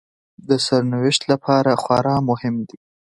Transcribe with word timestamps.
د 0.49 0.49
سرنوشت 0.65 1.21
لپاره 1.31 1.71
خورا 1.81 2.15
مهم 2.29 2.55
دي 2.67 2.77